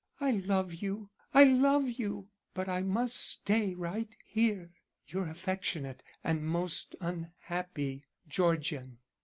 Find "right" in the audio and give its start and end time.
3.75-4.17